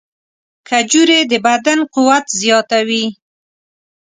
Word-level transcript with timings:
کجورې 0.67 1.19
د 1.31 1.33
بدن 1.45 1.79
قوت 1.93 2.25
زیاتوي. 2.41 3.05